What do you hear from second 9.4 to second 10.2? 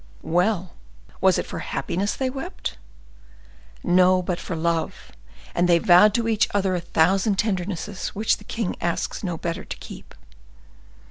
to keep.